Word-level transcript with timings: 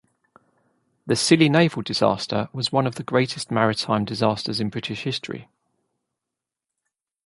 The 1.05 1.15
Scilly 1.15 1.47
naval 1.47 1.83
disaster 1.83 2.49
was 2.53 2.71
one 2.71 2.87
of 2.87 2.95
the 2.95 3.03
greatest 3.03 3.51
maritime 3.51 4.03
disasters 4.03 4.59
in 4.59 4.71
British 4.71 5.03
history. 5.03 5.47